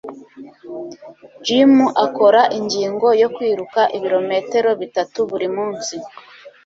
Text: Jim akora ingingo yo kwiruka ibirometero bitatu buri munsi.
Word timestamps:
Jim 1.45 1.73
akora 2.05 2.41
ingingo 2.57 3.07
yo 3.21 3.29
kwiruka 3.35 3.81
ibirometero 3.97 4.69
bitatu 4.81 5.19
buri 5.29 5.47
munsi. 5.55 5.95